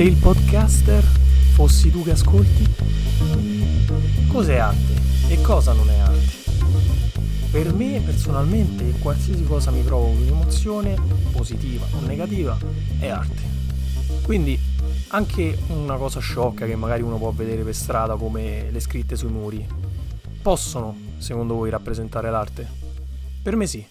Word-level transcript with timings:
se 0.00 0.06
il 0.06 0.16
podcaster 0.16 1.02
fossi 1.52 1.90
tu 1.90 2.02
che 2.02 2.12
ascolti? 2.12 2.66
Cos'è 4.28 4.56
arte 4.56 4.94
e 5.28 5.42
cosa 5.42 5.74
non 5.74 5.90
è 5.90 5.98
arte? 5.98 7.50
Per 7.50 7.74
me 7.74 8.00
personalmente 8.02 8.98
qualsiasi 8.98 9.44
cosa 9.44 9.70
mi 9.70 9.82
provochi 9.82 10.22
un'emozione 10.22 10.96
positiva 11.32 11.84
o 11.92 12.00
negativa 12.06 12.56
è 12.98 13.08
arte. 13.08 13.42
Quindi 14.22 14.58
anche 15.08 15.58
una 15.68 15.96
cosa 15.96 16.18
sciocca 16.18 16.64
che 16.64 16.76
magari 16.76 17.02
uno 17.02 17.18
può 17.18 17.30
vedere 17.30 17.62
per 17.62 17.74
strada 17.74 18.16
come 18.16 18.70
le 18.70 18.80
scritte 18.80 19.16
sui 19.16 19.28
muri, 19.28 19.68
possono 20.40 20.96
secondo 21.18 21.56
voi 21.56 21.68
rappresentare 21.68 22.30
l'arte? 22.30 22.66
Per 23.42 23.54
me 23.54 23.66
sì. 23.66 23.86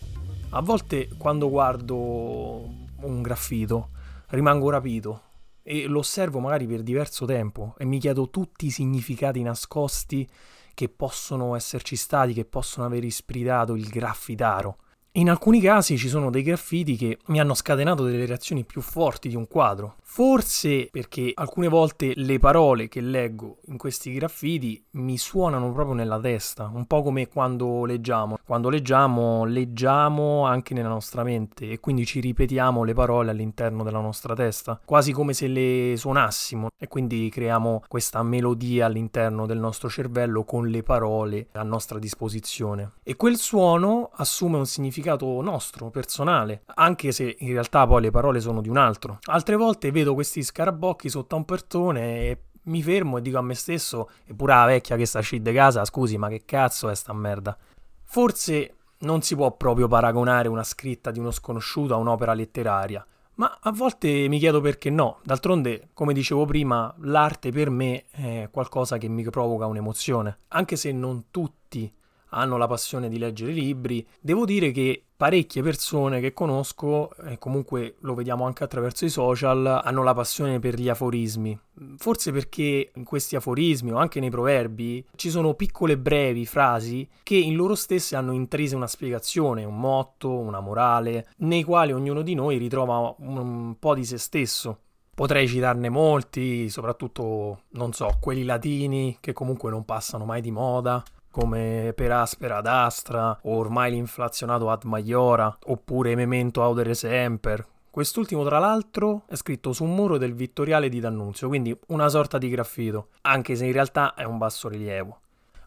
A 0.49 0.61
volte 0.61 1.07
quando 1.19 1.51
guardo 1.51 2.67
un 3.01 3.21
graffito 3.21 3.89
rimango 4.29 4.71
rapito 4.71 5.27
e 5.71 5.85
lo 5.85 5.99
osservo 5.99 6.39
magari 6.39 6.65
per 6.65 6.81
diverso 6.81 7.25
tempo 7.25 7.75
e 7.77 7.85
mi 7.85 7.99
chiedo 7.99 8.31
tutti 8.31 8.65
i 8.65 8.71
significati 8.71 9.43
nascosti 9.43 10.27
che 10.73 10.89
possono 10.89 11.55
esserci 11.55 11.95
stati, 11.95 12.33
che 12.33 12.43
possono 12.43 12.87
aver 12.87 13.03
ispirato 13.03 13.75
il 13.75 13.87
graffitaro. 13.87 14.77
In 15.13 15.27
alcuni 15.27 15.59
casi 15.59 15.97
ci 15.97 16.07
sono 16.07 16.29
dei 16.29 16.43
graffiti 16.43 16.95
che 16.95 17.17
mi 17.27 17.39
hanno 17.39 17.55
scatenato 17.55 18.03
delle 18.03 18.27
reazioni 18.27 18.63
più 18.63 18.79
forti 18.79 19.27
di 19.27 19.35
un 19.35 19.47
quadro. 19.47 19.95
Forse 20.03 20.87
perché 20.91 21.31
alcune 21.33 21.67
volte 21.67 22.13
le 22.15 22.37
parole 22.37 22.87
che 22.87 23.01
leggo 23.01 23.57
in 23.65 23.77
questi 23.77 24.13
graffiti 24.13 24.83
mi 24.91 25.17
suonano 25.17 25.71
proprio 25.71 25.95
nella 25.95 26.19
testa, 26.19 26.69
un 26.71 26.85
po' 26.85 27.01
come 27.01 27.27
quando 27.27 27.85
leggiamo. 27.85 28.37
Quando 28.45 28.69
leggiamo, 28.69 29.45
leggiamo 29.45 30.45
anche 30.45 30.75
nella 30.75 30.89
nostra 30.89 31.23
mente 31.23 31.71
e 31.71 31.79
quindi 31.79 32.05
ci 32.05 32.19
ripetiamo 32.19 32.83
le 32.83 32.93
parole 32.93 33.31
all'interno 33.31 33.83
della 33.83 33.99
nostra 34.01 34.35
testa, 34.35 34.79
quasi 34.85 35.11
come 35.11 35.33
se 35.33 35.47
le 35.47 35.95
suonassimo 35.97 36.69
e 36.77 36.87
quindi 36.87 37.29
creiamo 37.29 37.83
questa 37.87 38.21
melodia 38.21 38.85
all'interno 38.85 39.47
del 39.47 39.59
nostro 39.59 39.89
cervello 39.89 40.43
con 40.43 40.67
le 40.67 40.83
parole 40.83 41.47
a 41.53 41.63
nostra 41.63 41.97
disposizione. 41.97 42.91
E 43.03 43.15
quel 43.15 43.37
suono 43.37 44.11
assume 44.13 44.57
un 44.57 44.65
significato 44.65 44.97
significato 44.99 45.41
nostro, 45.41 45.89
personale, 45.89 46.63
anche 46.75 47.11
se 47.11 47.35
in 47.39 47.51
realtà 47.53 47.87
poi 47.87 48.01
le 48.01 48.11
parole 48.11 48.39
sono 48.39 48.61
di 48.61 48.69
un 48.69 48.77
altro. 48.77 49.19
Altre 49.23 49.55
volte 49.55 49.91
vedo 49.91 50.13
questi 50.13 50.43
scarabocchi 50.43 51.09
sotto 51.09 51.35
un 51.35 51.45
portone 51.45 52.01
e 52.19 52.43
mi 52.63 52.83
fermo 52.83 53.17
e 53.17 53.21
dico 53.21 53.37
a 53.37 53.41
me 53.41 53.55
stesso, 53.55 54.09
eppure 54.25 54.53
la 54.53 54.65
vecchia 54.65 54.95
che 54.97 55.05
sta 55.05 55.19
uscendo 55.19 55.49
di 55.49 55.55
casa, 55.55 55.85
scusi, 55.85 56.17
ma 56.17 56.27
che 56.27 56.43
cazzo 56.45 56.89
è 56.89 56.95
sta 56.95 57.13
merda? 57.13 57.57
Forse 58.03 58.75
non 58.99 59.21
si 59.21 59.35
può 59.35 59.55
proprio 59.55 59.87
paragonare 59.87 60.49
una 60.49 60.63
scritta 60.63 61.09
di 61.11 61.19
uno 61.19 61.31
sconosciuto 61.31 61.93
a 61.93 61.97
un'opera 61.97 62.33
letteraria, 62.33 63.05
ma 63.35 63.57
a 63.61 63.71
volte 63.71 64.27
mi 64.27 64.37
chiedo 64.39 64.59
perché 64.59 64.89
no. 64.89 65.19
D'altronde, 65.23 65.89
come 65.93 66.13
dicevo 66.13 66.45
prima, 66.45 66.93
l'arte 66.99 67.51
per 67.51 67.69
me 67.69 68.05
è 68.11 68.49
qualcosa 68.51 68.97
che 68.97 69.07
mi 69.07 69.23
provoca 69.23 69.65
un'emozione, 69.65 70.39
anche 70.49 70.75
se 70.75 70.91
non 70.91 71.25
tutti 71.31 71.91
hanno 72.29 72.57
la 72.57 72.67
passione 72.67 73.09
di 73.09 73.17
leggere 73.17 73.51
libri. 73.51 74.05
Devo 74.19 74.45
dire 74.45 74.71
che 74.71 75.03
parecchie 75.15 75.61
persone 75.61 76.21
che 76.21 76.31
conosco, 76.31 77.13
e 77.25 77.37
comunque 77.37 77.95
lo 78.01 78.13
vediamo 78.13 78.45
anche 78.45 78.63
attraverso 78.63 79.03
i 79.03 79.09
social, 79.09 79.65
hanno 79.83 80.01
la 80.01 80.13
passione 80.13 80.59
per 80.59 80.79
gli 80.79 80.87
aforismi. 80.87 81.59
Forse 81.97 82.31
perché 82.31 82.91
in 82.95 83.03
questi 83.03 83.35
aforismi 83.35 83.91
o 83.91 83.97
anche 83.97 84.21
nei 84.21 84.29
proverbi 84.29 85.05
ci 85.15 85.29
sono 85.29 85.55
piccole 85.55 85.97
brevi 85.97 86.45
frasi 86.45 87.07
che 87.23 87.35
in 87.35 87.55
loro 87.55 87.75
stesse 87.75 88.15
hanno 88.15 88.31
intrisa 88.31 88.77
una 88.77 88.87
spiegazione, 88.87 89.65
un 89.65 89.77
motto, 89.77 90.31
una 90.31 90.61
morale, 90.61 91.27
nei 91.39 91.63
quali 91.63 91.91
ognuno 91.91 92.21
di 92.21 92.33
noi 92.33 92.57
ritrova 92.57 93.13
un 93.17 93.75
po' 93.77 93.95
di 93.95 94.05
se 94.05 94.17
stesso. 94.17 94.79
Potrei 95.13 95.49
citarne 95.49 95.89
molti, 95.89 96.69
soprattutto, 96.69 97.63
non 97.71 97.91
so, 97.91 98.17
quelli 98.21 98.45
latini 98.45 99.17
che 99.19 99.33
comunque 99.33 99.69
non 99.69 99.83
passano 99.83 100.23
mai 100.23 100.39
di 100.39 100.49
moda, 100.49 101.03
come 101.29 101.93
per 101.95 102.11
aspera 102.11 102.57
ad 102.57 102.67
astra, 102.67 103.37
o 103.43 103.55
ormai 103.55 103.91
l'inflazionato 103.91 104.69
ad 104.69 104.83
maiora, 104.83 105.57
oppure 105.65 106.15
memento 106.15 106.63
audere 106.63 106.93
semper. 106.93 107.65
Quest'ultimo, 107.89 108.43
tra 108.43 108.59
l'altro, 108.59 109.23
è 109.27 109.35
scritto 109.35 109.73
su 109.73 109.83
un 109.83 109.95
muro 109.95 110.17
del 110.17 110.33
Vittoriale 110.33 110.89
di 110.89 110.99
D'Annunzio, 110.99 111.47
quindi 111.47 111.77
una 111.87 112.07
sorta 112.07 112.37
di 112.37 112.49
graffito, 112.49 113.09
anche 113.21 113.55
se 113.55 113.65
in 113.65 113.73
realtà 113.73 114.13
è 114.13 114.23
un 114.23 114.37
basso 114.37 114.69
rilievo. 114.69 115.21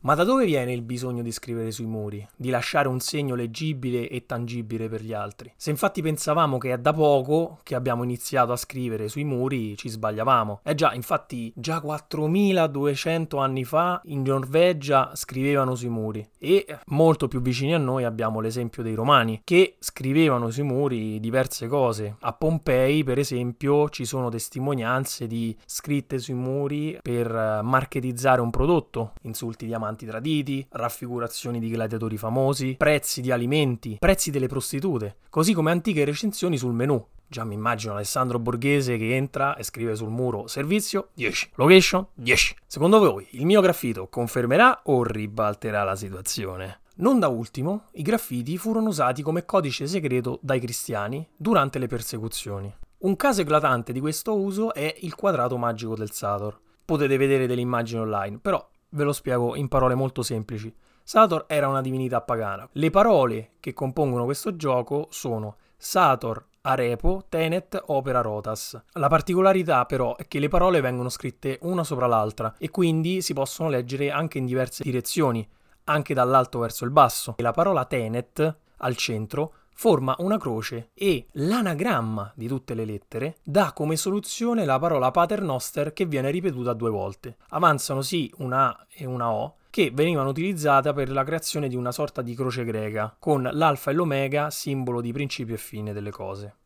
Ma 0.04 0.16
da 0.16 0.24
dove 0.24 0.44
viene 0.46 0.72
il 0.72 0.82
bisogno 0.82 1.22
di 1.22 1.30
scrivere 1.30 1.70
sui 1.70 1.86
muri, 1.86 2.26
di 2.34 2.50
lasciare 2.50 2.88
un 2.88 2.98
segno 2.98 3.36
leggibile 3.36 4.08
e 4.08 4.26
tangibile 4.26 4.88
per 4.88 5.00
gli 5.00 5.12
altri? 5.12 5.52
Se 5.56 5.70
infatti 5.70 6.02
pensavamo 6.02 6.58
che 6.58 6.72
è 6.72 6.78
da 6.78 6.92
poco 6.92 7.60
che 7.62 7.76
abbiamo 7.76 8.02
iniziato 8.02 8.50
a 8.50 8.56
scrivere 8.56 9.06
sui 9.06 9.22
muri, 9.22 9.76
ci 9.76 9.88
sbagliavamo. 9.88 10.62
Eh 10.64 10.74
già, 10.74 10.92
infatti 10.92 11.52
già 11.54 11.80
4200 11.80 13.36
anni 13.38 13.62
fa 13.62 14.00
in 14.06 14.22
Norvegia 14.22 15.12
scrivevano 15.14 15.76
sui 15.76 15.88
muri 15.88 16.28
e 16.36 16.66
molto 16.86 17.28
più 17.28 17.40
vicini 17.40 17.72
a 17.72 17.78
noi 17.78 18.02
abbiamo 18.02 18.40
l'esempio 18.40 18.82
dei 18.82 18.94
romani 18.94 19.42
che 19.44 19.76
scrivevano 19.78 20.50
sui 20.50 20.64
muri 20.64 21.20
diverse 21.20 21.68
cose. 21.68 22.16
A 22.22 22.32
Pompei, 22.32 23.04
per 23.04 23.20
esempio, 23.20 23.88
ci 23.88 24.04
sono 24.04 24.30
testimonianze 24.30 25.28
di 25.28 25.56
scritte 25.64 26.18
sui 26.18 26.34
muri 26.34 26.98
per 27.00 27.60
marketizzare 27.62 28.40
un 28.40 28.50
prodotto, 28.50 29.12
insulti 29.22 29.66
di 29.66 29.74
amanti 29.92 30.06
traditi, 30.06 30.66
raffigurazioni 30.70 31.60
di 31.60 31.68
gladiatori 31.68 32.16
famosi, 32.16 32.74
prezzi 32.76 33.20
di 33.20 33.30
alimenti, 33.30 33.96
prezzi 34.00 34.30
delle 34.30 34.48
prostitute, 34.48 35.16
così 35.28 35.52
come 35.52 35.70
antiche 35.70 36.04
recensioni 36.04 36.56
sul 36.56 36.72
menù. 36.72 37.04
Già 37.26 37.44
mi 37.44 37.54
immagino 37.54 37.94
Alessandro 37.94 38.38
Borghese 38.38 38.96
che 38.96 39.14
entra 39.16 39.56
e 39.56 39.62
scrive 39.62 39.94
sul 39.94 40.10
muro 40.10 40.46
servizio 40.48 41.08
10, 41.14 41.52
location 41.54 42.06
10. 42.14 42.56
Secondo 42.66 42.98
voi 42.98 43.26
il 43.32 43.46
mio 43.46 43.60
graffito 43.60 44.08
confermerà 44.08 44.82
o 44.84 45.02
ribalterà 45.02 45.82
la 45.82 45.96
situazione? 45.96 46.80
Non 46.96 47.18
da 47.18 47.28
ultimo, 47.28 47.84
i 47.92 48.02
graffiti 48.02 48.58
furono 48.58 48.88
usati 48.88 49.22
come 49.22 49.46
codice 49.46 49.86
segreto 49.86 50.38
dai 50.42 50.60
cristiani 50.60 51.26
durante 51.34 51.78
le 51.78 51.86
persecuzioni. 51.86 52.72
Un 52.98 53.16
caso 53.16 53.40
eclatante 53.40 53.92
di 53.92 54.00
questo 54.00 54.36
uso 54.36 54.74
è 54.74 54.94
il 55.00 55.14
quadrato 55.14 55.56
magico 55.56 55.96
del 55.96 56.12
Sator. 56.12 56.60
Potete 56.84 57.16
vedere 57.16 57.46
delle 57.46 57.62
immagini 57.62 58.00
online, 58.00 58.38
però 58.38 58.64
Ve 58.94 59.04
lo 59.04 59.12
spiego 59.12 59.56
in 59.56 59.68
parole 59.68 59.94
molto 59.94 60.22
semplici. 60.22 60.74
Sator 61.02 61.46
era 61.48 61.66
una 61.66 61.80
divinità 61.80 62.20
pagana. 62.20 62.68
Le 62.72 62.90
parole 62.90 63.52
che 63.58 63.72
compongono 63.72 64.24
questo 64.24 64.54
gioco 64.54 65.06
sono 65.10 65.56
Sator, 65.78 66.44
Arepo, 66.60 67.24
Tenet, 67.28 67.82
Opera 67.86 68.20
Rotas. 68.20 68.80
La 68.92 69.08
particolarità 69.08 69.86
però 69.86 70.14
è 70.16 70.28
che 70.28 70.38
le 70.38 70.48
parole 70.48 70.82
vengono 70.82 71.08
scritte 71.08 71.58
una 71.62 71.84
sopra 71.84 72.06
l'altra 72.06 72.54
e 72.58 72.70
quindi 72.70 73.22
si 73.22 73.32
possono 73.32 73.70
leggere 73.70 74.10
anche 74.10 74.36
in 74.36 74.44
diverse 74.44 74.82
direzioni, 74.82 75.46
anche 75.84 76.12
dall'alto 76.12 76.58
verso 76.58 76.84
il 76.84 76.90
basso. 76.90 77.34
E 77.38 77.42
la 77.42 77.52
parola 77.52 77.86
Tenet 77.86 78.56
al 78.76 78.96
centro 78.96 79.54
forma 79.74 80.14
una 80.18 80.38
croce 80.38 80.90
e 80.94 81.26
l'anagramma 81.32 82.32
di 82.34 82.46
tutte 82.46 82.74
le 82.74 82.84
lettere 82.84 83.36
dà 83.42 83.72
come 83.72 83.96
soluzione 83.96 84.64
la 84.64 84.78
parola 84.78 85.10
paternoster 85.10 85.92
che 85.92 86.06
viene 86.06 86.30
ripetuta 86.30 86.72
due 86.72 86.90
volte. 86.90 87.36
Avanzano 87.48 88.02
sì 88.02 88.32
una 88.38 88.68
A 88.68 88.86
e 88.88 89.04
una 89.06 89.30
O 89.30 89.56
che 89.70 89.90
venivano 89.90 90.28
utilizzate 90.28 90.92
per 90.92 91.10
la 91.10 91.24
creazione 91.24 91.66
di 91.66 91.76
una 91.76 91.92
sorta 91.92 92.20
di 92.20 92.34
croce 92.34 92.62
greca, 92.62 93.16
con 93.18 93.48
l'alfa 93.52 93.90
e 93.90 93.94
l'omega 93.94 94.50
simbolo 94.50 95.00
di 95.00 95.12
principio 95.12 95.54
e 95.54 95.58
fine 95.58 95.94
delle 95.94 96.10
cose. 96.10 96.56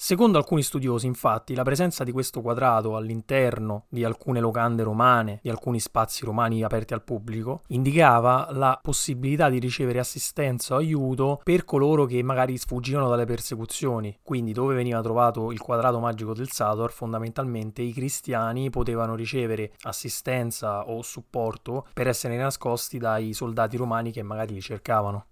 Secondo 0.00 0.38
alcuni 0.38 0.62
studiosi, 0.62 1.06
infatti, 1.06 1.56
la 1.56 1.64
presenza 1.64 2.04
di 2.04 2.12
questo 2.12 2.40
quadrato 2.40 2.94
all'interno 2.94 3.86
di 3.88 4.04
alcune 4.04 4.38
locande 4.38 4.84
romane, 4.84 5.40
di 5.42 5.50
alcuni 5.50 5.80
spazi 5.80 6.24
romani 6.24 6.62
aperti 6.62 6.94
al 6.94 7.02
pubblico, 7.02 7.62
indicava 7.66 8.46
la 8.52 8.78
possibilità 8.80 9.48
di 9.50 9.58
ricevere 9.58 9.98
assistenza 9.98 10.76
o 10.76 10.78
aiuto 10.78 11.40
per 11.42 11.64
coloro 11.64 12.06
che 12.06 12.22
magari 12.22 12.56
sfuggivano 12.56 13.08
dalle 13.08 13.24
persecuzioni. 13.24 14.16
Quindi, 14.22 14.52
dove 14.52 14.76
veniva 14.76 15.02
trovato 15.02 15.50
il 15.50 15.60
quadrato 15.60 15.98
magico 15.98 16.32
del 16.32 16.48
Sator, 16.48 16.92
fondamentalmente 16.92 17.82
i 17.82 17.92
cristiani 17.92 18.70
potevano 18.70 19.16
ricevere 19.16 19.72
assistenza 19.80 20.88
o 20.88 21.02
supporto 21.02 21.88
per 21.92 22.06
essere 22.06 22.36
nascosti 22.36 22.98
dai 22.98 23.32
soldati 23.32 23.76
romani 23.76 24.12
che 24.12 24.22
magari 24.22 24.54
li 24.54 24.60
cercavano. 24.60 25.24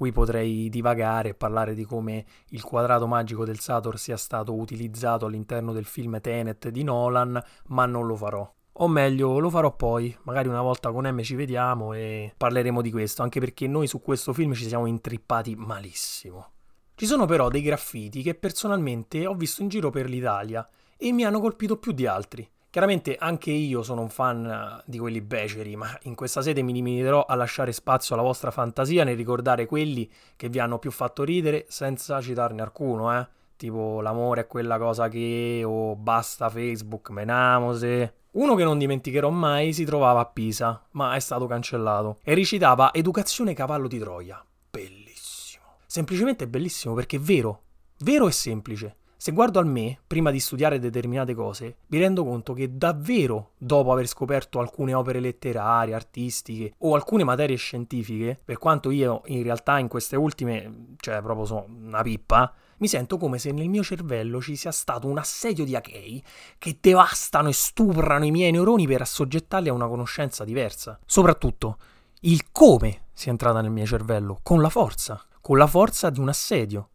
Qui 0.00 0.12
potrei 0.12 0.70
divagare 0.70 1.28
e 1.28 1.34
parlare 1.34 1.74
di 1.74 1.84
come 1.84 2.24
il 2.52 2.62
quadrato 2.62 3.06
magico 3.06 3.44
del 3.44 3.58
Sator 3.58 3.98
sia 3.98 4.16
stato 4.16 4.54
utilizzato 4.54 5.26
all'interno 5.26 5.74
del 5.74 5.84
film 5.84 6.18
Tenet 6.22 6.70
di 6.70 6.82
Nolan, 6.82 7.38
ma 7.66 7.84
non 7.84 8.06
lo 8.06 8.16
farò. 8.16 8.50
O 8.72 8.88
meglio, 8.88 9.38
lo 9.38 9.50
farò 9.50 9.76
poi, 9.76 10.16
magari 10.22 10.48
una 10.48 10.62
volta 10.62 10.90
con 10.90 11.06
M 11.06 11.20
ci 11.20 11.34
vediamo 11.34 11.92
e 11.92 12.32
parleremo 12.34 12.80
di 12.80 12.90
questo, 12.90 13.22
anche 13.22 13.40
perché 13.40 13.66
noi 13.66 13.86
su 13.86 14.00
questo 14.00 14.32
film 14.32 14.54
ci 14.54 14.66
siamo 14.66 14.86
intrippati 14.86 15.54
malissimo. 15.54 16.52
Ci 16.94 17.04
sono 17.04 17.26
però 17.26 17.50
dei 17.50 17.60
graffiti 17.60 18.22
che 18.22 18.34
personalmente 18.34 19.26
ho 19.26 19.34
visto 19.34 19.60
in 19.60 19.68
giro 19.68 19.90
per 19.90 20.08
l'Italia 20.08 20.66
e 20.96 21.12
mi 21.12 21.26
hanno 21.26 21.40
colpito 21.40 21.76
più 21.76 21.92
di 21.92 22.06
altri. 22.06 22.50
Chiaramente 22.70 23.16
anche 23.18 23.50
io 23.50 23.82
sono 23.82 24.02
un 24.02 24.08
fan 24.08 24.46
eh, 24.46 24.82
di 24.86 24.96
quelli 24.96 25.20
beceri, 25.20 25.74
ma 25.74 25.98
in 26.02 26.14
questa 26.14 26.40
sede 26.40 26.62
mi 26.62 26.72
limiterò 26.72 27.24
a 27.24 27.34
lasciare 27.34 27.72
spazio 27.72 28.14
alla 28.14 28.22
vostra 28.22 28.52
fantasia 28.52 29.02
nel 29.02 29.16
ricordare 29.16 29.66
quelli 29.66 30.08
che 30.36 30.48
vi 30.48 30.60
hanno 30.60 30.78
più 30.78 30.92
fatto 30.92 31.24
ridere 31.24 31.66
senza 31.68 32.20
citarne 32.20 32.62
alcuno, 32.62 33.18
eh. 33.18 33.26
tipo 33.56 34.00
l'amore 34.00 34.42
è 34.42 34.46
quella 34.46 34.78
cosa 34.78 35.08
che 35.08 35.62
o 35.66 35.96
basta 35.96 36.48
Facebook, 36.48 37.10
menamose. 37.10 38.14
Uno 38.32 38.54
che 38.54 38.62
non 38.62 38.78
dimenticherò 38.78 39.30
mai 39.30 39.72
si 39.72 39.84
trovava 39.84 40.20
a 40.20 40.26
Pisa, 40.26 40.80
ma 40.92 41.16
è 41.16 41.18
stato 41.18 41.48
cancellato, 41.48 42.20
e 42.22 42.34
recitava 42.34 42.94
Educazione 42.94 43.52
cavallo 43.52 43.88
di 43.88 43.98
Troia. 43.98 44.40
Bellissimo. 44.70 45.64
Semplicemente 45.86 46.46
bellissimo 46.46 46.94
perché 46.94 47.16
è 47.16 47.20
vero, 47.20 47.62
vero 47.98 48.28
e 48.28 48.30
semplice. 48.30 48.94
Se 49.22 49.32
guardo 49.32 49.58
al 49.58 49.66
me, 49.66 49.98
prima 50.06 50.30
di 50.30 50.40
studiare 50.40 50.78
determinate 50.78 51.34
cose, 51.34 51.76
mi 51.88 51.98
rendo 51.98 52.24
conto 52.24 52.54
che 52.54 52.78
davvero, 52.78 53.50
dopo 53.58 53.92
aver 53.92 54.06
scoperto 54.06 54.60
alcune 54.60 54.94
opere 54.94 55.20
letterarie, 55.20 55.92
artistiche 55.92 56.72
o 56.78 56.94
alcune 56.94 57.22
materie 57.22 57.56
scientifiche, 57.56 58.40
per 58.42 58.56
quanto 58.56 58.90
io 58.90 59.20
in 59.26 59.42
realtà 59.42 59.78
in 59.78 59.88
queste 59.88 60.16
ultime, 60.16 60.94
cioè 60.96 61.20
proprio 61.20 61.44
sono 61.44 61.66
una 61.68 62.00
pippa, 62.00 62.50
mi 62.78 62.88
sento 62.88 63.18
come 63.18 63.38
se 63.38 63.52
nel 63.52 63.68
mio 63.68 63.82
cervello 63.82 64.40
ci 64.40 64.56
sia 64.56 64.72
stato 64.72 65.06
un 65.06 65.18
assedio 65.18 65.66
di 65.66 65.76
achei 65.76 66.24
che 66.56 66.78
devastano 66.80 67.50
e 67.50 67.52
stuprano 67.52 68.24
i 68.24 68.30
miei 68.30 68.52
neuroni 68.52 68.86
per 68.86 69.02
assoggettarli 69.02 69.68
a 69.68 69.74
una 69.74 69.86
conoscenza 69.86 70.44
diversa. 70.44 70.98
Soprattutto, 71.04 71.76
il 72.20 72.50
come 72.50 73.08
sia 73.12 73.32
entrata 73.32 73.60
nel 73.60 73.70
mio 73.70 73.84
cervello, 73.84 74.38
con 74.42 74.62
la 74.62 74.70
forza, 74.70 75.22
con 75.42 75.58
la 75.58 75.66
forza 75.66 76.08
di 76.08 76.20
un 76.20 76.30
assedio, 76.30 76.88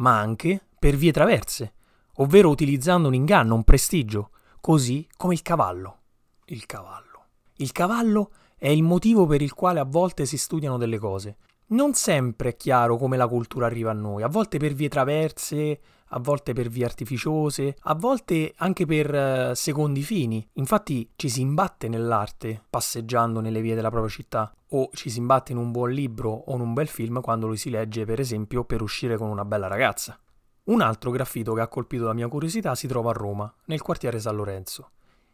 ma 0.00 0.18
anche 0.18 0.60
per 0.78 0.96
vie 0.96 1.12
traverse, 1.12 1.72
ovvero 2.16 2.50
utilizzando 2.50 3.08
un 3.08 3.14
inganno, 3.14 3.54
un 3.54 3.64
prestigio, 3.64 4.30
così 4.60 5.06
come 5.16 5.34
il 5.34 5.42
cavallo. 5.42 5.98
Il 6.46 6.66
cavallo. 6.66 7.24
Il 7.56 7.72
cavallo 7.72 8.30
è 8.56 8.68
il 8.68 8.82
motivo 8.82 9.26
per 9.26 9.42
il 9.42 9.54
quale 9.54 9.78
a 9.78 9.84
volte 9.84 10.26
si 10.26 10.36
studiano 10.36 10.76
delle 10.76 10.98
cose. 10.98 11.36
Non 11.70 11.94
sempre 11.94 12.48
è 12.50 12.56
chiaro 12.56 12.96
come 12.96 13.16
la 13.16 13.28
cultura 13.28 13.66
arriva 13.66 13.92
a 13.92 13.94
noi, 13.94 14.24
a 14.24 14.28
volte 14.28 14.58
per 14.58 14.72
vie 14.72 14.88
traverse, 14.88 15.80
a 16.08 16.18
volte 16.18 16.52
per 16.52 16.68
vie 16.68 16.84
artificiose, 16.84 17.76
a 17.82 17.94
volte 17.94 18.52
anche 18.56 18.86
per 18.86 19.50
uh, 19.50 19.54
secondi 19.54 20.02
fini. 20.02 20.44
Infatti 20.54 21.08
ci 21.14 21.28
si 21.28 21.42
imbatte 21.42 21.86
nell'arte 21.86 22.64
passeggiando 22.68 23.38
nelle 23.38 23.60
vie 23.60 23.76
della 23.76 23.90
propria 23.90 24.10
città 24.10 24.52
o 24.70 24.90
ci 24.94 25.10
si 25.10 25.18
imbatte 25.18 25.52
in 25.52 25.58
un 25.58 25.70
buon 25.70 25.90
libro 25.90 26.30
o 26.30 26.56
in 26.56 26.60
un 26.60 26.74
bel 26.74 26.88
film 26.88 27.20
quando 27.20 27.46
lo 27.46 27.54
si 27.54 27.70
legge 27.70 28.04
per 28.04 28.18
esempio 28.18 28.64
per 28.64 28.82
uscire 28.82 29.16
con 29.16 29.28
una 29.28 29.44
bella 29.44 29.68
ragazza. 29.68 30.18
Un 30.64 30.80
altro 30.80 31.12
graffito 31.12 31.52
che 31.54 31.60
ha 31.60 31.68
colpito 31.68 32.04
la 32.06 32.14
mia 32.14 32.26
curiosità 32.26 32.74
si 32.74 32.88
trova 32.88 33.10
a 33.10 33.14
Roma, 33.14 33.52
nel 33.66 33.80
quartiere 33.80 34.18
San 34.18 34.34
Lorenzo, 34.34 34.90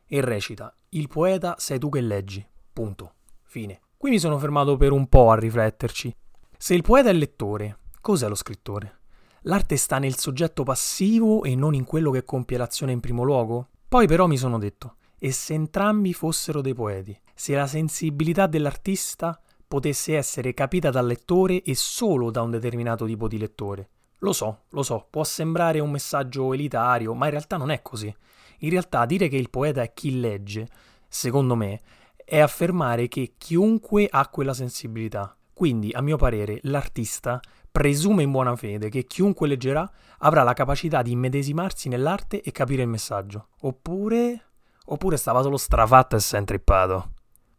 e 0.06 0.20
recita 0.20 0.70
Il 0.90 1.08
poeta 1.08 1.54
sei 1.56 1.78
tu 1.78 1.88
che 1.88 2.02
leggi. 2.02 2.46
Punto. 2.74 3.14
Fine. 3.42 3.80
Qui 3.96 4.10
mi 4.10 4.18
sono 4.18 4.36
fermato 4.36 4.76
per 4.76 4.92
un 4.92 5.08
po' 5.08 5.30
a 5.30 5.36
rifletterci. 5.36 6.14
Se 6.58 6.74
il 6.74 6.82
poeta 6.82 7.10
è 7.10 7.12
il 7.12 7.18
lettore, 7.18 7.78
cos'è 8.00 8.28
lo 8.28 8.34
scrittore? 8.34 9.00
L'arte 9.42 9.76
sta 9.76 9.98
nel 9.98 10.16
soggetto 10.16 10.62
passivo 10.62 11.44
e 11.44 11.54
non 11.54 11.74
in 11.74 11.84
quello 11.84 12.10
che 12.10 12.24
compie 12.24 12.56
l'azione 12.56 12.92
in 12.92 13.00
primo 13.00 13.22
luogo? 13.22 13.68
Poi 13.86 14.06
però 14.06 14.26
mi 14.26 14.38
sono 14.38 14.58
detto, 14.58 14.96
e 15.18 15.32
se 15.32 15.52
entrambi 15.52 16.14
fossero 16.14 16.62
dei 16.62 16.74
poeti? 16.74 17.18
Se 17.34 17.54
la 17.54 17.66
sensibilità 17.66 18.46
dell'artista 18.46 19.38
potesse 19.68 20.16
essere 20.16 20.54
capita 20.54 20.90
dal 20.90 21.06
lettore 21.06 21.62
e 21.62 21.74
solo 21.74 22.30
da 22.30 22.40
un 22.40 22.50
determinato 22.50 23.04
tipo 23.04 23.28
di 23.28 23.38
lettore? 23.38 23.90
Lo 24.20 24.32
so, 24.32 24.62
lo 24.70 24.82
so, 24.82 25.06
può 25.10 25.24
sembrare 25.24 25.78
un 25.78 25.90
messaggio 25.90 26.54
elitario, 26.54 27.12
ma 27.12 27.26
in 27.26 27.32
realtà 27.32 27.58
non 27.58 27.70
è 27.70 27.82
così. 27.82 28.12
In 28.60 28.70
realtà 28.70 29.04
dire 29.04 29.28
che 29.28 29.36
il 29.36 29.50
poeta 29.50 29.82
è 29.82 29.92
chi 29.92 30.18
legge, 30.18 30.66
secondo 31.06 31.54
me, 31.54 31.80
è 32.24 32.40
affermare 32.40 33.08
che 33.08 33.34
chiunque 33.36 34.08
ha 34.10 34.26
quella 34.28 34.54
sensibilità. 34.54 35.35
Quindi, 35.56 35.90
a 35.90 36.02
mio 36.02 36.18
parere, 36.18 36.58
l'artista 36.64 37.40
presume 37.72 38.22
in 38.22 38.30
buona 38.30 38.54
fede 38.56 38.90
che 38.90 39.06
chiunque 39.06 39.48
leggerà 39.48 39.90
avrà 40.18 40.42
la 40.42 40.52
capacità 40.52 41.00
di 41.00 41.12
immedesimarsi 41.12 41.88
nell'arte 41.88 42.42
e 42.42 42.52
capire 42.52 42.82
il 42.82 42.88
messaggio. 42.88 43.48
Oppure... 43.62 44.48
oppure 44.84 45.16
stava 45.16 45.40
solo 45.40 45.56
strafatto 45.56 46.14
e 46.14 46.20
si 46.20 46.36
è 46.36 46.38
intrippato. 46.38 47.12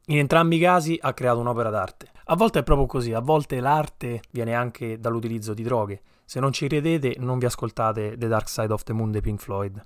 In 0.09 0.19
entrambi 0.19 0.57
i 0.57 0.59
casi 0.59 0.95
ha 1.01 1.11
creato 1.13 1.39
un'opera 1.39 1.71
d'arte. 1.71 2.11
A 2.25 2.35
volte 2.35 2.59
è 2.59 2.63
proprio 2.63 2.85
così, 2.85 3.13
a 3.13 3.19
volte 3.19 3.59
l'arte 3.59 4.21
viene 4.29 4.53
anche 4.53 4.99
dall'utilizzo 4.99 5.55
di 5.55 5.63
droghe. 5.63 6.01
Se 6.23 6.39
non 6.39 6.53
ci 6.53 6.67
credete, 6.67 7.15
non 7.17 7.39
vi 7.39 7.45
ascoltate 7.47 8.15
The 8.15 8.27
Dark 8.27 8.47
Side 8.47 8.73
of 8.73 8.83
the 8.83 8.94
Moon 8.94 9.09
dei 9.09 9.21
Pink 9.21 9.39
Floyd. 9.39 9.83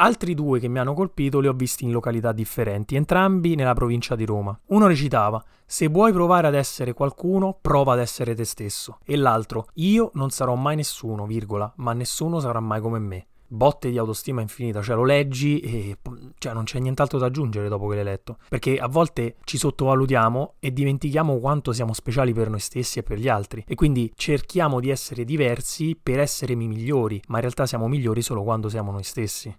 Altri 0.00 0.34
due 0.34 0.60
che 0.60 0.68
mi 0.68 0.78
hanno 0.78 0.94
colpito 0.94 1.40
li 1.40 1.48
ho 1.48 1.52
visti 1.52 1.82
in 1.82 1.90
località 1.90 2.30
differenti, 2.30 2.94
entrambi 2.94 3.56
nella 3.56 3.74
provincia 3.74 4.14
di 4.14 4.24
Roma. 4.24 4.56
Uno 4.66 4.86
recitava: 4.86 5.42
Se 5.66 5.88
vuoi 5.88 6.12
provare 6.12 6.46
ad 6.46 6.54
essere 6.54 6.92
qualcuno, 6.92 7.58
prova 7.60 7.94
ad 7.94 7.98
essere 7.98 8.36
te 8.36 8.44
stesso. 8.44 8.98
E 9.04 9.16
l'altro: 9.16 9.66
Io 9.74 10.12
non 10.14 10.30
sarò 10.30 10.54
mai 10.54 10.76
nessuno, 10.76 11.26
virgola, 11.26 11.72
ma 11.78 11.94
nessuno 11.94 12.38
sarà 12.38 12.60
mai 12.60 12.80
come 12.80 13.00
me 13.00 13.26
botte 13.50 13.90
di 13.90 13.96
autostima 13.96 14.42
infinita, 14.42 14.82
cioè 14.82 14.94
lo 14.94 15.04
leggi 15.04 15.58
e 15.60 15.96
cioè, 16.36 16.52
non 16.52 16.64
c'è 16.64 16.78
nient'altro 16.78 17.18
da 17.18 17.26
aggiungere 17.26 17.68
dopo 17.68 17.88
che 17.88 17.94
l'hai 17.94 18.04
letto, 18.04 18.36
perché 18.46 18.78
a 18.78 18.86
volte 18.88 19.36
ci 19.44 19.56
sottovalutiamo 19.56 20.56
e 20.60 20.70
dimentichiamo 20.70 21.38
quanto 21.38 21.72
siamo 21.72 21.94
speciali 21.94 22.34
per 22.34 22.50
noi 22.50 22.60
stessi 22.60 22.98
e 22.98 23.02
per 23.02 23.18
gli 23.18 23.28
altri 23.28 23.64
e 23.66 23.74
quindi 23.74 24.12
cerchiamo 24.14 24.80
di 24.80 24.90
essere 24.90 25.24
diversi 25.24 25.98
per 26.00 26.20
essere 26.20 26.54
migliori, 26.54 27.22
ma 27.28 27.36
in 27.36 27.42
realtà 27.42 27.64
siamo 27.64 27.88
migliori 27.88 28.20
solo 28.20 28.42
quando 28.42 28.68
siamo 28.68 28.92
noi 28.92 29.02
stessi. 29.02 29.56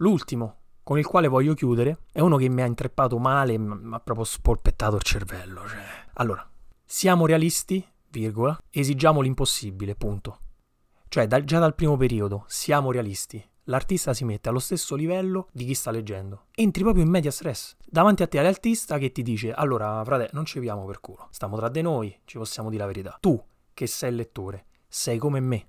L'ultimo, 0.00 0.56
con 0.82 0.98
il 0.98 1.04
quale 1.04 1.28
voglio 1.28 1.52
chiudere, 1.52 2.04
è 2.10 2.20
uno 2.20 2.36
che 2.38 2.48
mi 2.48 2.62
ha 2.62 2.66
intreppato 2.66 3.18
male, 3.18 3.58
mi 3.58 3.94
ha 3.94 4.00
proprio 4.00 4.24
spolpettato 4.24 4.96
il 4.96 5.02
cervello. 5.02 5.66
Cioè. 5.68 5.78
Allora, 6.14 6.48
siamo 6.84 7.26
realisti, 7.26 7.86
virgola, 8.08 8.58
esigiamo 8.70 9.20
l'impossibile, 9.20 9.94
punto. 9.94 10.38
Cioè, 11.06 11.26
da, 11.26 11.44
già 11.44 11.58
dal 11.58 11.74
primo 11.74 11.98
periodo, 11.98 12.44
siamo 12.46 12.90
realisti. 12.90 13.46
L'artista 13.64 14.14
si 14.14 14.24
mette 14.24 14.48
allo 14.48 14.58
stesso 14.58 14.94
livello 14.94 15.48
di 15.52 15.66
chi 15.66 15.74
sta 15.74 15.90
leggendo. 15.90 16.46
Entri 16.54 16.82
proprio 16.82 17.04
in 17.04 17.10
media 17.10 17.30
stress. 17.30 17.76
Davanti 17.84 18.22
a 18.22 18.26
te 18.26 18.40
l'artista 18.40 18.96
che 18.96 19.12
ti 19.12 19.22
dice: 19.22 19.52
Allora, 19.52 20.02
frate, 20.02 20.30
non 20.32 20.46
ci 20.46 20.60
viamo 20.60 20.86
per 20.86 21.00
culo. 21.00 21.28
Stiamo 21.30 21.56
tra 21.56 21.68
di 21.68 21.82
noi, 21.82 22.20
ci 22.24 22.38
possiamo 22.38 22.70
dire 22.70 22.80
la 22.80 22.88
verità. 22.88 23.18
Tu, 23.20 23.38
che 23.74 23.86
sei 23.86 24.10
il 24.10 24.16
lettore, 24.16 24.64
sei 24.88 25.18
come 25.18 25.40
me. 25.40 25.66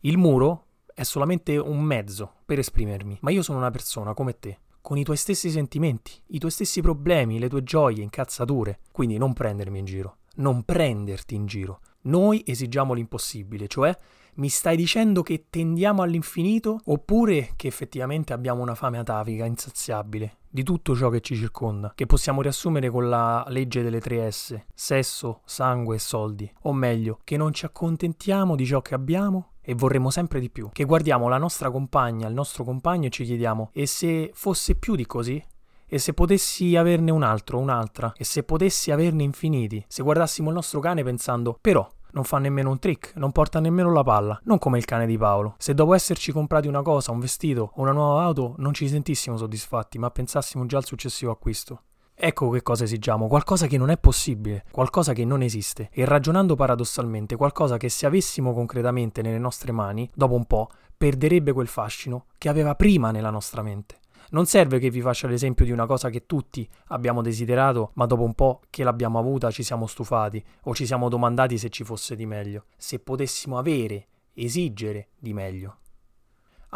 Il 0.00 0.16
muro 0.16 0.66
è 0.94 1.02
solamente 1.02 1.56
un 1.58 1.80
mezzo 1.80 2.34
per 2.46 2.60
esprimermi, 2.60 3.18
ma 3.20 3.30
io 3.30 3.42
sono 3.42 3.58
una 3.58 3.70
persona 3.70 4.14
come 4.14 4.38
te, 4.38 4.58
con 4.80 4.96
i 4.96 5.04
tuoi 5.04 5.16
stessi 5.16 5.50
sentimenti, 5.50 6.12
i 6.28 6.38
tuoi 6.38 6.52
stessi 6.52 6.80
problemi, 6.80 7.38
le 7.38 7.48
tue 7.48 7.64
gioie, 7.64 8.02
incazzature. 8.02 8.80
Quindi 8.92 9.18
non 9.18 9.32
prendermi 9.32 9.78
in 9.80 9.84
giro, 9.84 10.18
non 10.36 10.62
prenderti 10.62 11.34
in 11.34 11.46
giro. 11.46 11.80
Noi 12.02 12.42
esigiamo 12.46 12.92
l'impossibile, 12.92 13.66
cioè 13.66 13.96
mi 14.34 14.48
stai 14.48 14.76
dicendo 14.76 15.22
che 15.22 15.46
tendiamo 15.48 16.02
all'infinito 16.02 16.80
oppure 16.84 17.52
che 17.56 17.66
effettivamente 17.66 18.32
abbiamo 18.32 18.62
una 18.62 18.74
fame 18.74 18.98
atavica, 18.98 19.44
insaziabile, 19.46 20.38
di 20.50 20.62
tutto 20.62 20.94
ciò 20.94 21.08
che 21.08 21.20
ci 21.20 21.34
circonda, 21.34 21.92
che 21.94 22.06
possiamo 22.06 22.42
riassumere 22.42 22.90
con 22.90 23.08
la 23.08 23.44
legge 23.48 23.82
delle 23.82 24.00
tre 24.00 24.30
S, 24.30 24.60
sesso, 24.74 25.40
sangue 25.44 25.96
e 25.96 26.00
soldi, 26.00 26.52
o 26.62 26.72
meglio, 26.72 27.20
che 27.24 27.36
non 27.36 27.52
ci 27.52 27.64
accontentiamo 27.64 28.54
di 28.54 28.66
ciò 28.66 28.82
che 28.82 28.94
abbiamo 28.94 29.53
e 29.64 29.74
vorremmo 29.74 30.10
sempre 30.10 30.40
di 30.40 30.50
più, 30.50 30.68
che 30.72 30.84
guardiamo 30.84 31.28
la 31.28 31.38
nostra 31.38 31.70
compagna, 31.70 32.28
il 32.28 32.34
nostro 32.34 32.64
compagno 32.64 33.06
e 33.06 33.10
ci 33.10 33.24
chiediamo 33.24 33.70
e 33.72 33.86
se 33.86 34.30
fosse 34.34 34.74
più 34.74 34.94
di 34.94 35.06
così? 35.06 35.42
E 35.86 35.98
se 35.98 36.12
potessi 36.12 36.76
averne 36.76 37.10
un 37.10 37.22
altro, 37.22 37.58
un'altra? 37.58 38.12
E 38.16 38.24
se 38.24 38.42
potessi 38.42 38.90
averne 38.90 39.22
infiniti? 39.22 39.84
Se 39.86 40.02
guardassimo 40.02 40.48
il 40.48 40.54
nostro 40.54 40.80
cane 40.80 41.04
pensando, 41.04 41.56
però, 41.60 41.88
non 42.12 42.24
fa 42.24 42.38
nemmeno 42.38 42.70
un 42.70 42.78
trick, 42.78 43.14
non 43.16 43.32
porta 43.32 43.60
nemmeno 43.60 43.92
la 43.92 44.02
palla, 44.02 44.38
non 44.44 44.58
come 44.58 44.78
il 44.78 44.84
cane 44.84 45.06
di 45.06 45.18
Paolo. 45.18 45.54
Se 45.58 45.74
dopo 45.74 45.94
esserci 45.94 46.32
comprati 46.32 46.68
una 46.68 46.82
cosa, 46.82 47.12
un 47.12 47.20
vestito 47.20 47.72
o 47.74 47.82
una 47.82 47.92
nuova 47.92 48.22
auto, 48.22 48.54
non 48.58 48.72
ci 48.72 48.88
sentissimo 48.88 49.36
soddisfatti, 49.36 49.98
ma 49.98 50.10
pensassimo 50.10 50.66
già 50.66 50.78
al 50.78 50.84
successivo 50.84 51.30
acquisto. 51.30 51.82
Ecco 52.16 52.48
che 52.50 52.62
cosa 52.62 52.84
esigiamo, 52.84 53.26
qualcosa 53.26 53.66
che 53.66 53.76
non 53.76 53.90
è 53.90 53.98
possibile, 53.98 54.64
qualcosa 54.70 55.12
che 55.12 55.24
non 55.24 55.42
esiste, 55.42 55.88
e 55.92 56.04
ragionando 56.04 56.54
paradossalmente, 56.54 57.34
qualcosa 57.34 57.76
che 57.76 57.88
se 57.88 58.06
avessimo 58.06 58.54
concretamente 58.54 59.20
nelle 59.20 59.38
nostre 59.38 59.72
mani, 59.72 60.08
dopo 60.14 60.34
un 60.34 60.44
po', 60.44 60.70
perderebbe 60.96 61.52
quel 61.52 61.66
fascino 61.66 62.26
che 62.38 62.48
aveva 62.48 62.76
prima 62.76 63.10
nella 63.10 63.30
nostra 63.30 63.62
mente. 63.62 63.98
Non 64.30 64.46
serve 64.46 64.78
che 64.78 64.90
vi 64.90 65.00
faccia 65.00 65.26
l'esempio 65.26 65.64
di 65.64 65.72
una 65.72 65.86
cosa 65.86 66.08
che 66.08 66.24
tutti 66.24 66.68
abbiamo 66.88 67.20
desiderato, 67.20 67.90
ma 67.94 68.06
dopo 68.06 68.22
un 68.22 68.34
po' 68.34 68.60
che 68.70 68.84
l'abbiamo 68.84 69.18
avuta 69.18 69.50
ci 69.50 69.62
siamo 69.62 69.86
stufati 69.86 70.42
o 70.62 70.74
ci 70.74 70.86
siamo 70.86 71.08
domandati 71.08 71.58
se 71.58 71.68
ci 71.68 71.84
fosse 71.84 72.14
di 72.16 72.26
meglio, 72.26 72.64
se 72.76 73.00
potessimo 73.00 73.58
avere, 73.58 74.06
esigere 74.34 75.08
di 75.18 75.32
meglio. 75.32 75.78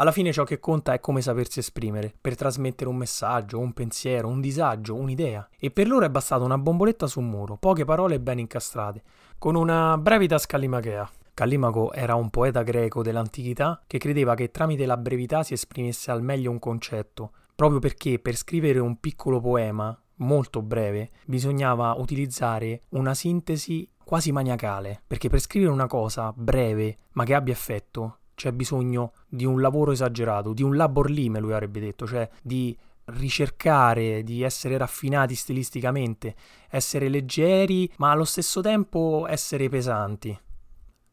Alla 0.00 0.12
fine 0.12 0.32
ciò 0.32 0.44
che 0.44 0.60
conta 0.60 0.92
è 0.92 1.00
come 1.00 1.20
sapersi 1.20 1.58
esprimere, 1.58 2.14
per 2.20 2.36
trasmettere 2.36 2.88
un 2.88 2.94
messaggio, 2.94 3.58
un 3.58 3.72
pensiero, 3.72 4.28
un 4.28 4.40
disagio, 4.40 4.94
un'idea. 4.94 5.48
E 5.58 5.72
per 5.72 5.88
loro 5.88 6.04
è 6.04 6.08
bastata 6.08 6.44
una 6.44 6.56
bomboletta 6.56 7.08
su 7.08 7.18
un 7.18 7.28
muro, 7.28 7.56
poche 7.56 7.84
parole 7.84 8.20
ben 8.20 8.38
incastrate, 8.38 9.02
con 9.38 9.56
una 9.56 9.98
brevità 9.98 10.38
scallimachea. 10.38 11.10
Callimaco 11.34 11.92
era 11.92 12.14
un 12.14 12.30
poeta 12.30 12.62
greco 12.62 13.02
dell'antichità 13.02 13.82
che 13.88 13.98
credeva 13.98 14.36
che 14.36 14.52
tramite 14.52 14.86
la 14.86 14.96
brevità 14.96 15.42
si 15.42 15.54
esprimesse 15.54 16.12
al 16.12 16.22
meglio 16.22 16.52
un 16.52 16.60
concetto, 16.60 17.32
proprio 17.56 17.80
perché 17.80 18.20
per 18.20 18.36
scrivere 18.36 18.78
un 18.78 19.00
piccolo 19.00 19.40
poema 19.40 20.00
molto 20.18 20.62
breve 20.62 21.10
bisognava 21.26 21.94
utilizzare 21.94 22.82
una 22.90 23.14
sintesi 23.14 23.88
quasi 24.04 24.30
maniacale, 24.30 25.02
perché 25.04 25.28
per 25.28 25.40
scrivere 25.40 25.72
una 25.72 25.88
cosa 25.88 26.32
breve 26.36 26.98
ma 27.14 27.24
che 27.24 27.34
abbia 27.34 27.52
effetto 27.52 28.18
c'è 28.38 28.52
bisogno 28.52 29.14
di 29.26 29.44
un 29.44 29.60
lavoro 29.60 29.90
esagerato, 29.90 30.52
di 30.52 30.62
un 30.62 30.76
labor 30.76 31.10
lime, 31.10 31.40
lui 31.40 31.52
avrebbe 31.52 31.80
detto, 31.80 32.06
cioè 32.06 32.28
di 32.40 32.76
ricercare, 33.06 34.22
di 34.22 34.42
essere 34.42 34.78
raffinati 34.78 35.34
stilisticamente, 35.34 36.36
essere 36.70 37.08
leggeri, 37.08 37.92
ma 37.96 38.12
allo 38.12 38.24
stesso 38.24 38.60
tempo 38.60 39.26
essere 39.28 39.68
pesanti. 39.68 40.38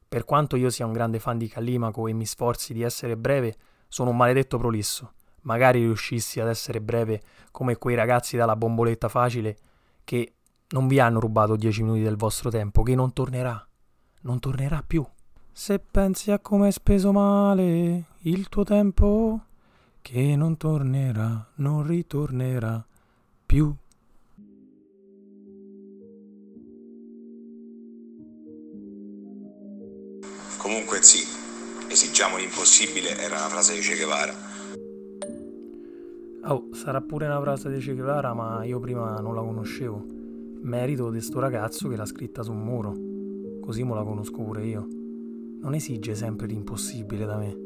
Per 0.07 0.23
quanto 0.23 0.55
io 0.55 0.69
sia 0.69 0.85
un 0.85 0.93
grande 0.93 1.19
fan 1.19 1.39
di 1.39 1.47
Callimaco 1.47 2.07
e 2.07 2.13
mi 2.13 2.27
sforzi 2.27 2.73
di 2.73 2.83
essere 2.83 3.17
breve, 3.17 3.55
sono 3.87 4.11
un 4.11 4.17
maledetto 4.17 4.59
prolisso. 4.59 5.13
Magari 5.41 5.79
riuscissi 5.79 6.39
ad 6.39 6.47
essere 6.47 6.79
breve 6.79 7.23
come 7.49 7.75
quei 7.77 7.95
ragazzi 7.95 8.37
dalla 8.37 8.55
bomboletta 8.55 9.09
facile 9.09 9.57
che 10.03 10.35
non 10.69 10.87
vi 10.87 10.99
hanno 10.99 11.19
rubato 11.19 11.55
dieci 11.55 11.81
minuti 11.81 12.03
del 12.03 12.17
vostro 12.17 12.51
tempo, 12.51 12.83
che 12.83 12.93
non 12.93 13.13
tornerà. 13.13 13.67
Non 14.21 14.37
tornerà 14.37 14.83
più. 14.85 15.03
Se 15.57 15.79
pensi 15.79 16.31
a 16.31 16.39
come 16.39 16.65
hai 16.65 16.71
speso 16.73 17.13
male 17.13 18.07
il 18.23 18.49
tuo 18.49 18.65
tempo, 18.65 19.39
che 20.01 20.35
non 20.35 20.57
tornerà, 20.57 21.47
non 21.55 21.87
ritornerà 21.87 22.85
più. 23.45 23.73
Comunque 30.57 31.01
sì, 31.01 31.23
esigiamo 31.87 32.35
l'impossibile 32.35 33.17
era 33.17 33.37
una 33.37 33.47
frase 33.47 33.75
di 33.75 33.79
Che 33.79 33.95
Guevara. 33.95 34.33
Oh, 36.47 36.67
sarà 36.73 36.99
pure 36.99 37.27
una 37.27 37.39
frase 37.39 37.71
di 37.71 37.79
Che 37.79 37.93
Guevara, 37.93 38.33
ma 38.33 38.65
io 38.65 38.81
prima 38.81 39.21
non 39.21 39.33
la 39.33 39.41
conoscevo. 39.41 40.03
Merito 40.63 41.09
di 41.11 41.21
sto 41.21 41.39
ragazzo 41.39 41.87
che 41.87 41.95
l'ha 41.95 42.05
scritta 42.05 42.43
su 42.43 42.51
un 42.51 42.61
muro. 42.61 42.93
Così 43.61 43.85
me 43.85 43.95
la 43.95 44.03
conosco 44.03 44.43
pure 44.43 44.65
io. 44.65 44.94
Non 45.65 45.73
esige 45.73 46.13
sempre 46.13 46.45
l'impossibile 46.45 47.25
da 47.25 47.37
me. 47.37 47.64